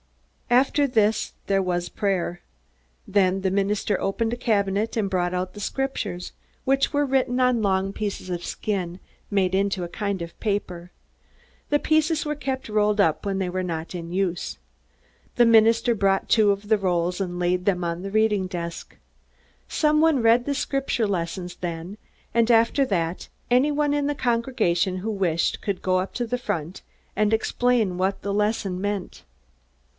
After 0.49 0.85
this 0.87 1.33
there 1.47 1.61
was 1.61 1.87
prayer. 1.87 2.41
Then 3.07 3.41
the 3.41 3.51
minister 3.51 4.01
opened 4.01 4.33
a 4.33 4.37
cabinet 4.37 4.97
and 4.97 5.09
brought 5.09 5.33
out 5.33 5.53
the 5.53 5.59
Scriptures, 5.59 6.33
which 6.65 6.91
were 6.91 7.05
written 7.05 7.39
on 7.39 7.61
long 7.61 7.93
pieces 7.93 8.29
of 8.29 8.43
skin 8.43 8.99
made 9.29 9.53
into 9.55 9.83
a 9.83 9.87
kind 9.87 10.21
of 10.23 10.37
paper. 10.39 10.91
The 11.69 11.77
pieces 11.79 12.25
were 12.25 12.35
kept 12.35 12.67
rolled 12.67 12.99
up 12.99 13.25
when 13.25 13.37
they 13.37 13.47
were 13.47 13.61
not 13.63 13.93
in 13.95 14.11
use. 14.11 14.57
The 15.35 15.45
minister 15.45 15.93
brought 15.93 16.27
two 16.27 16.51
of 16.51 16.67
the 16.67 16.77
rolls 16.79 17.21
and 17.21 17.37
laid 17.39 17.65
them 17.65 17.83
on 17.83 18.01
the 18.01 18.11
reading 18.11 18.47
desk. 18.47 18.97
Someone 19.69 20.21
read 20.21 20.45
the 20.45 20.55
Scripture 20.55 21.07
lessons 21.07 21.55
then, 21.57 21.97
and 22.33 22.49
after 22.49 22.85
that 22.87 23.29
anyone 23.51 23.93
in 23.93 24.07
the 24.07 24.15
congregation 24.15 24.97
who 24.97 25.11
wished 25.11 25.61
could 25.61 25.83
go 25.83 25.99
up 25.99 26.13
to 26.15 26.25
the 26.25 26.39
front 26.39 26.81
and 27.15 27.33
explain 27.33 27.97
what 27.99 28.23
the 28.23 28.33
lesson 28.33 28.81
meant. 28.81 29.23